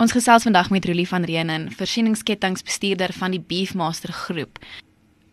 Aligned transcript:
Ons 0.00 0.14
gesels 0.16 0.46
vandag 0.46 0.70
met 0.72 0.84
Rulie 0.88 1.08
van 1.08 1.24
Reenen, 1.28 1.66
voorsieningskettingsbestuurder 1.76 3.12
van 3.12 3.34
die 3.34 3.40
Beefmaster 3.48 4.08
groep. 4.12 4.56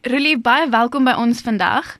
Rulie, 0.01 0.35
baie 0.43 0.65
welkom 0.69 1.05
by 1.07 1.13
ons 1.15 1.39
vandag. 1.45 1.93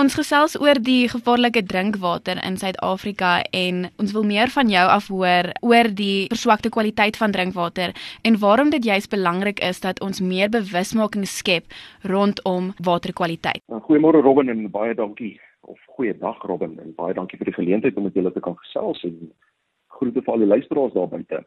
Ons 0.00 0.14
gesels 0.16 0.54
oor 0.56 0.80
die 0.80 1.10
gevaarlike 1.12 1.60
drinkwater 1.68 2.40
in 2.48 2.56
Suid-Afrika 2.56 3.42
en 3.52 3.90
ons 4.00 4.14
wil 4.16 4.24
meer 4.24 4.48
van 4.54 4.72
jou 4.72 4.86
af 4.88 5.10
hoor 5.12 5.50
oor 5.60 5.90
die 5.98 6.30
verswakte 6.32 6.72
kwaliteit 6.72 7.20
van 7.20 7.34
drinkwater 7.36 7.92
en 8.22 8.40
waarom 8.40 8.72
dit 8.72 8.88
juis 8.88 9.08
belangrik 9.12 9.60
is 9.60 9.84
dat 9.84 10.00
ons 10.00 10.22
meer 10.24 10.48
bewusmaking 10.48 11.28
skep 11.28 11.76
rondom 12.08 12.72
waterkwaliteit. 12.88 13.60
Nou, 13.68 13.82
goeiemôre 13.84 14.24
Robin 14.24 14.48
en 14.48 14.64
baie 14.70 14.96
dankie 14.96 15.34
of 15.60 15.76
goeiedag 15.98 16.40
Robin 16.48 16.72
en 16.80 16.96
baie 16.96 17.12
dankie 17.12 17.36
vir 17.36 17.52
die 17.52 17.58
geleentheid 17.60 18.00
om 18.00 18.08
met 18.08 18.16
julle 18.16 18.32
te 18.32 18.40
kan 18.40 18.56
gesels 18.64 19.04
en 19.04 19.28
groete 19.98 20.24
vir 20.24 20.32
al 20.32 20.46
die 20.46 20.52
luisteraars 20.56 20.96
daar 20.96 21.12
buite. 21.12 21.44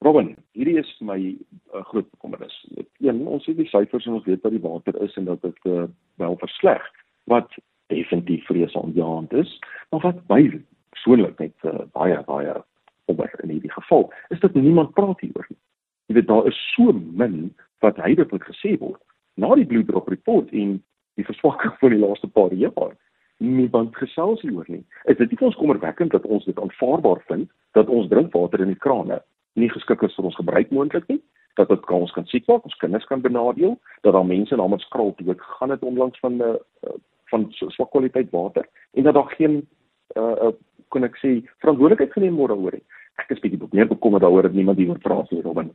Robin, 0.00 0.36
hierdie 0.54 0.78
is 0.78 0.90
vir 0.98 1.06
my 1.06 1.18
'n 1.18 1.38
uh, 1.74 1.82
groot 1.90 2.06
bekommernis. 2.10 2.54
Een, 3.02 3.26
ons 3.26 3.46
het 3.46 3.56
die 3.56 3.66
syfers 3.66 4.06
en 4.06 4.18
ons 4.18 4.24
weet 4.24 4.42
wat 4.42 4.52
die 4.54 4.62
water 4.62 4.94
is 5.02 5.16
en 5.16 5.24
dat 5.24 5.42
dit 5.42 5.64
uh, 5.66 5.86
wel 6.22 6.36
versleg 6.38 6.82
wat 7.24 7.50
definitief 7.86 8.44
vreesaanjaend 8.46 9.32
is, 9.32 9.58
maar 9.90 10.00
wat 10.00 10.20
my 10.28 10.62
persoonlik 10.94 11.38
net 11.38 11.54
uh, 11.64 11.82
baie 11.92 12.22
baie 12.28 12.54
oor 13.08 13.32
in 13.42 13.50
hierdie 13.50 13.72
geval 13.72 14.12
is 14.28 14.40
dat 14.40 14.54
niemand 14.54 14.94
praat 14.94 15.20
hieroor 15.20 15.46
nie. 15.48 15.58
Jy 16.06 16.14
weet 16.14 16.28
daar 16.28 16.46
is 16.46 16.60
so 16.74 16.92
min 16.92 17.54
wat 17.82 17.96
heidaglik 17.96 18.44
gesê 18.44 18.76
word 18.78 19.02
na 19.34 19.54
die 19.54 19.66
Blue 19.66 19.84
Drop 19.84 20.08
report 20.08 20.52
en 20.52 20.76
die 21.18 21.26
verswakking 21.26 21.74
van 21.80 21.90
die 21.90 22.02
laaste 22.04 22.28
paar 22.28 22.54
jaar 22.54 22.94
niemand 23.38 23.96
gesels 23.96 24.42
hieroor 24.42 24.66
nie. 24.68 24.84
Is 25.10 25.18
dit 25.18 25.30
nie 25.30 25.40
ons 25.46 25.58
kommerwekkend 25.58 26.14
dat 26.14 26.26
ons 26.26 26.44
dit 26.44 26.58
aanvaarbaar 26.58 27.22
vind 27.26 27.50
dat 27.74 27.90
ons 27.90 28.08
drinkwater 28.08 28.60
in 28.60 28.72
die 28.74 28.82
krane 28.86 29.18
nie 29.58 29.70
geskik 29.72 30.02
is 30.02 30.14
vir 30.16 30.28
ons 30.30 30.38
gebruik 30.38 30.70
moontlik 30.74 31.08
nie 31.08 31.20
dat 31.58 31.68
dit 31.72 31.86
kan 31.90 32.04
ons 32.04 32.12
kan 32.14 32.26
siek 32.30 32.46
maak, 32.46 32.66
ons 32.68 32.76
kinders 32.78 33.06
kan 33.10 33.22
benadeel, 33.22 33.72
dat 34.06 34.14
daar 34.14 34.26
mense 34.26 34.56
namens 34.56 34.84
skraal 34.86 35.10
dood 35.18 35.40
gegaan 35.42 35.72
het 35.74 35.82
onlangs 35.82 36.18
van 36.22 36.36
'n 36.36 36.42
uh, 36.42 36.54
eh, 36.86 36.98
van 37.30 37.46
swak 37.50 37.90
kwaliteit 37.90 38.30
water 38.30 38.68
en 38.92 39.02
dat 39.02 39.14
daar 39.14 39.30
geen 39.36 39.68
uh, 40.16 40.52
kon 40.88 41.04
ek 41.04 41.16
sê 41.16 41.42
verantwoordelikheid 41.58 42.12
geneem 42.12 42.36
word 42.36 42.50
daaroor 42.50 42.72
nie. 42.72 42.84
Ek 43.18 43.30
is 43.30 43.40
bietjie 43.40 43.68
meer 43.70 43.88
bekommerd 43.88 44.22
daaroor 44.22 44.42
dat 44.42 44.52
niemand 44.52 44.78
hieroor 44.78 44.98
praat 44.98 45.30
nie, 45.30 45.42
Robin. 45.42 45.74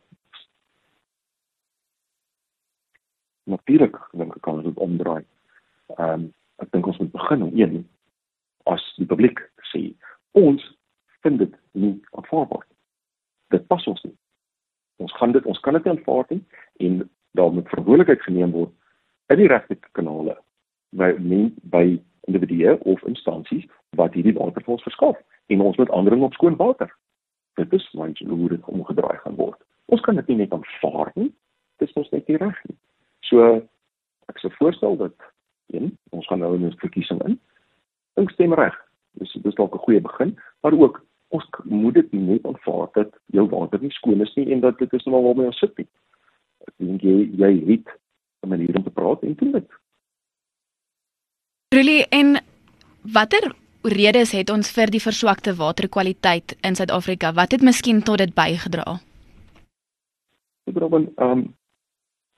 Natuurlik 3.44 3.98
dink 4.12 4.36
ek 4.36 4.42
kan 4.42 4.64
dit 4.64 4.78
omdraai. 4.78 5.26
Ehm 5.98 6.10
um, 6.10 6.34
ek 6.58 6.72
dink 6.72 6.88
ons 6.88 6.98
moet 6.98 7.12
begin 7.12 7.44
om 7.44 7.52
een 7.54 7.90
as 8.64 8.94
die 8.98 9.06
publiek 9.06 9.40
sê 9.74 9.94
ons 10.32 10.78
vind 11.22 11.38
dit 11.40 11.56
nie 11.72 12.02
aanvaarbaar 12.12 12.66
dit 13.54 13.68
pas 13.68 13.88
ons 13.88 14.04
nie. 14.08 14.16
Ons 15.04 15.14
gaan 15.20 15.34
dit 15.36 15.46
ons 15.50 15.64
kan 15.84 15.98
aanvaar 15.98 16.26
nie 16.30 16.42
en 16.88 17.04
daar 17.38 17.54
moet 17.54 17.70
verantwoordelikheid 17.70 18.22
geneem 18.22 18.52
word 18.52 18.72
in 19.34 19.40
die 19.42 19.52
regte 19.52 19.78
kanale 19.98 20.38
by 20.98 21.14
by 21.76 21.86
individue 22.28 22.78
of 22.80 23.04
instansies 23.10 23.66
wat 24.00 24.14
hierdie 24.14 24.36
water 24.38 24.64
vir 24.64 24.76
ons 24.78 24.86
verskaf 24.88 25.18
en 25.54 25.62
ons 25.62 25.78
moet 25.78 25.92
aandring 25.92 26.24
op 26.24 26.36
skoon 26.38 26.56
water. 26.56 26.90
Dit 27.60 27.74
is 27.74 27.86
want 27.94 28.20
hoe 28.20 28.50
dit 28.50 28.66
omgedraai 28.66 29.18
gaan 29.18 29.36
word. 29.36 29.60
Ons 29.86 30.02
kan 30.02 30.16
dit 30.16 30.28
nie 30.32 30.40
net 30.44 30.54
aanvaar 30.56 31.12
nie. 31.16 31.30
Dit 31.82 31.90
is 31.90 31.98
ons 32.00 32.10
net 32.16 32.28
nie 32.28 32.40
reg 32.42 32.62
nie. 32.70 32.78
So 33.28 33.50
ek 34.32 34.40
sou 34.42 34.52
voorstel 34.58 34.98
dat 35.02 35.16
een 35.74 35.92
ons 36.16 36.28
gaan 36.28 36.40
nou 36.40 36.56
in 36.56 36.66
'n 36.68 36.78
verkiesing 36.86 37.22
in. 37.28 37.40
Dink 38.16 38.32
stem 38.32 38.54
reg. 38.54 38.76
Dis 39.20 39.34
dis 39.34 39.56
dalk 39.56 39.76
'n 39.76 39.86
goeie 39.86 40.02
begin, 40.02 40.38
maar 40.62 40.74
ook 40.74 41.04
ons 41.34 41.50
moet 41.64 41.94
dit 41.94 42.12
net 42.14 42.46
aanvaar 42.46 42.90
dat 42.98 43.14
jou 43.34 43.46
water 43.50 43.82
nie 43.82 43.92
skoon 43.96 44.22
is 44.22 44.34
nie 44.38 44.52
en 44.54 44.62
dat 44.62 44.78
dit 44.82 44.94
is 44.94 45.06
nou 45.10 45.22
waarmee 45.26 45.50
ons 45.50 45.62
sit 45.64 45.74
nie. 45.82 45.88
Ek 46.68 46.74
dink 46.78 47.06
jy 47.06 47.16
jy 47.42 47.52
het 47.72 47.90
'n 48.44 48.50
manier 48.54 48.78
om 48.78 48.84
te 48.84 48.94
praat 49.00 49.24
en 49.24 49.36
doen 49.40 49.52
dit. 49.58 49.70
Rulie 51.74 52.06
en 52.10 52.38
watter 53.02 53.56
redes 53.84 54.32
het 54.32 54.50
ons 54.50 54.72
vir 54.72 54.92
die 54.92 55.02
verswakte 55.02 55.56
waterkwaliteit 55.56 56.56
in 56.62 56.76
Suid-Afrika? 56.76 57.34
Wat 57.34 57.52
het 57.52 57.62
miskien 57.62 58.04
tot 58.04 58.18
dit 58.18 58.34
bygedra? 58.34 59.00
Ek 60.68 60.74
bedoel 60.74 60.90
dan 60.90 61.10
ehm 61.16 61.32
um, 61.32 61.54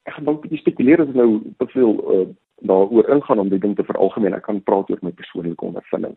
ek 0.06 0.14
gaan 0.14 0.25
dalk 0.25 0.41
bietjie 0.41 0.59
spekuleer 0.59 1.02
as 1.02 1.14
nou 1.14 1.41
te 1.58 1.68
veel 1.68 1.94
uh, 2.14 2.28
daaroor 2.62 3.09
ingaan 3.09 3.40
om 3.40 3.50
die 3.50 3.59
ding 3.59 3.75
te 3.75 3.84
veralgemeen. 3.84 4.34
Ek 4.34 4.44
kan 4.44 4.64
praat 4.64 4.90
oor 4.90 5.00
my 5.02 5.12
persoonlike 5.12 5.66
ondervinding 5.66 6.16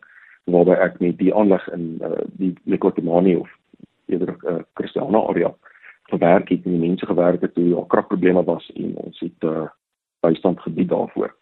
waarby 0.51 0.77
ek 0.77 0.99
met 0.99 1.17
die 1.17 1.33
aanleg 1.35 1.65
in 1.73 1.97
uh, 2.03 2.23
die 2.41 2.53
Lekotomani 2.63 3.35
of 3.35 3.49
eerder 4.09 4.35
uh, 4.47 4.59
Christiana 4.73 5.21
area 5.31 5.53
gewerk 6.09 6.49
het 6.49 6.65
en 6.65 6.71
die 6.71 6.87
mense 6.87 7.05
gewerk 7.05 7.41
het 7.41 7.53
toe 7.53 7.75
al 7.75 7.85
kragprobleme 7.85 8.43
was 8.43 8.71
en 8.75 8.95
ons 8.95 9.19
het 9.19 9.43
uh, 9.45 9.67
bystand 10.19 10.59
gebied 10.59 10.89
daarvoor. 10.89 11.35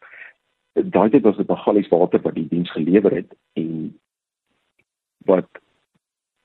Daai 0.73 1.09
tyd 1.09 1.23
was 1.25 1.37
dit 1.37 1.47
Magalies 1.47 1.87
water 1.89 2.21
wat 2.21 2.35
die 2.35 2.47
diens 2.47 2.71
gelewer 2.71 3.15
het 3.15 3.31
en 3.53 3.97
wat 5.25 5.47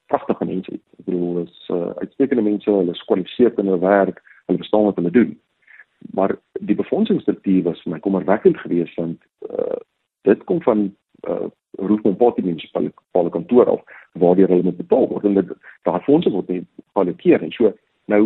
pragtige 0.07 0.45
mense 0.45 0.71
het. 0.73 0.85
Ek 0.99 1.05
bedoel 1.09 1.43
is 1.45 1.69
uh, 1.71 1.91
uitstekende 2.01 2.45
mense, 2.45 2.71
hulle 2.71 2.95
is 2.95 3.03
gekwalifiseerd 3.05 3.59
in 3.59 3.71
hulle 3.71 3.83
werk, 3.83 4.23
hulle 4.47 4.63
verstaan 4.63 4.89
wat 4.89 5.01
hulle 5.01 5.15
doen. 5.15 5.33
Maar 6.17 6.37
die 6.61 6.77
befondsingsstruktuur 6.79 7.63
was 7.69 7.83
vir 7.85 7.95
my 7.95 8.01
kommerwekkend 8.05 8.59
geweest 8.65 8.97
want 9.01 9.23
uh, 9.51 9.81
dit 10.29 10.45
kom 10.49 10.63
van 10.63 10.89
uh, 11.29 11.49
Roofmompoti 11.93 12.43
munisipale 12.43 13.31
kantoor 13.31 13.71
af 13.77 14.01
waar 14.21 14.37
die 14.37 14.47
hulle 14.47 14.63
moet 14.63 14.81
betaal 14.81 15.09
word. 15.09 15.25
En 15.29 15.35
dit 15.35 15.53
daar 15.89 16.03
fondse 16.09 16.31
word 16.31 16.49
nie 16.49 16.63
geallokeer. 16.93 17.43
En 17.43 17.53
so 17.53 17.73
nou 18.11 18.23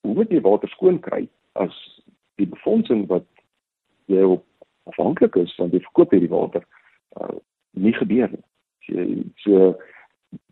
hoe 0.00 0.14
moet 0.14 0.32
jy 0.32 0.40
water 0.40 0.68
skoon 0.72 1.00
kry 1.04 1.26
as 1.60 1.76
die 2.40 2.48
befondsing 2.48 3.06
wat 3.10 3.26
jy 4.10 4.24
op 4.24 4.44
afhanklik 4.90 5.36
is 5.36 5.54
van 5.60 5.72
die 5.72 5.82
verkoop 5.84 6.14
hierdie 6.14 6.32
water 6.32 6.64
uh, 7.20 7.36
nie 7.76 7.92
gebeur 7.94 8.32
nie. 8.32 8.44
So, 8.88 9.04
so 9.44 9.72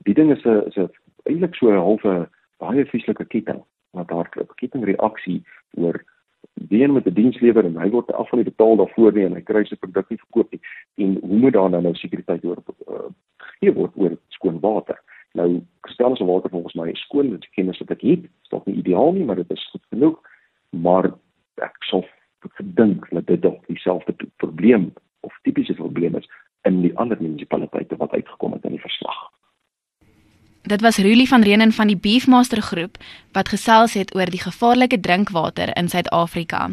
die 0.06 0.14
ding 0.14 0.30
is 0.34 0.44
'n 0.44 0.62
is 0.68 0.76
'n 0.76 0.90
eintlik 1.24 1.54
so 1.54 1.72
'n 1.72 1.86
halfe 1.88 2.28
baie 2.58 2.84
vieslike 2.84 3.24
ketting 3.24 3.64
wat 3.96 4.12
'n 4.12 4.46
kettingreaksie 4.60 5.42
oor 5.80 6.04
wie 6.68 6.88
met 6.88 7.06
'n 7.06 7.14
diens 7.14 7.40
lewer 7.40 7.64
en 7.64 7.76
hy 7.76 7.90
word 7.90 8.12
af 8.12 8.28
van 8.28 8.42
die 8.42 8.50
betaal 8.50 8.76
daarvoor 8.76 9.12
nie 9.12 9.24
en 9.24 9.34
hy 9.34 9.40
kry 9.40 9.64
sy 9.64 9.76
produk 9.76 10.10
nie 10.10 10.18
verkoop 10.18 10.52
nie 10.52 10.60
en 10.98 11.18
hoe 11.22 11.38
moet 11.44 11.52
daar 11.52 11.70
nou 11.70 11.82
nou 11.82 11.94
sekuriteit 11.94 12.44
oor 12.44 12.62
uh, 12.88 13.08
gegee 13.36 13.72
word 13.72 13.96
oor 13.96 14.16
skoon 14.34 14.60
water? 14.60 14.98
Nou 15.38 15.48
kristal 15.86 16.16
se 16.16 16.24
water 16.24 16.50
volgens 16.50 16.74
my 16.74 16.94
skoon 16.94 17.30
met 17.30 17.48
kennis 17.54 17.78
wat 17.78 17.94
ek 17.96 18.04
het. 18.06 18.28
Is 18.42 18.52
dalk 18.52 18.66
nie 18.66 18.78
ideaal 18.82 19.12
nie 19.12 19.24
maar 19.24 19.40
dit 19.40 19.50
is 19.50 19.68
goed 19.70 19.84
genoeg. 19.90 20.18
Maar 20.70 21.12
ek 21.64 21.76
sou 21.90 22.04
gedink 22.58 23.08
dat 23.10 23.26
dit 23.26 23.42
dalk 23.42 23.66
dieselfde 23.66 24.14
probleem 24.36 24.92
of 25.20 25.38
tipiese 25.42 25.74
probleem 25.74 26.16
is 26.16 26.28
in 26.62 26.80
die 26.82 26.94
ander 26.98 27.18
munisipaliteite 27.20 27.96
wat 27.96 28.12
uitgekom 28.12 28.52
het 28.52 28.64
in 28.64 28.76
die 28.76 28.84
verslag. 28.84 29.28
Dit 30.68 30.80
was 30.80 30.98
Rulie 30.98 31.28
van 31.28 31.42
Renen 31.42 31.72
van 31.72 31.86
die 31.86 31.96
Beefmaster 31.96 32.60
groep 32.62 32.98
wat 33.32 33.48
gesels 33.48 33.94
het 33.94 34.14
oor 34.14 34.30
die 34.30 34.42
gevaarlike 34.42 35.00
drinkwater 35.00 35.76
in 35.76 35.88
Suid-Afrika. 35.88 36.68